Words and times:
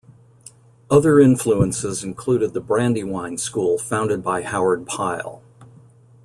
Other 0.89 1.19
influences 1.19 2.03
included 2.03 2.55
the 2.55 2.59
Brandywine 2.59 3.37
School 3.37 3.77
founded 3.77 4.23
by 4.23 4.41
Howard 4.41 4.87
Pyle. 4.87 5.43